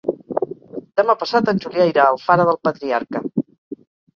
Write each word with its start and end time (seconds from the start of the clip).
Demà 1.01 1.15
passat 1.25 1.51
en 1.53 1.61
Julià 1.65 1.87
irà 1.91 2.07
a 2.07 2.15
Alfara 2.17 2.49
del 2.51 2.61
Patriarca. 2.69 3.23